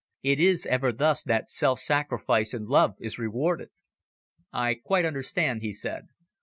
[0.23, 3.69] It is ever thus that self sacrifice in love is rewarded.
[4.51, 6.07] "I quite understand," he said.